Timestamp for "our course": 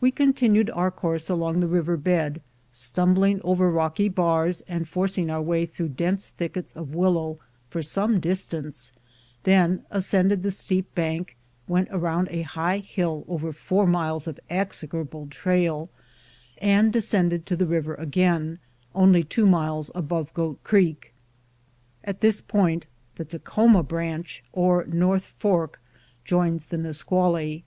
0.70-1.28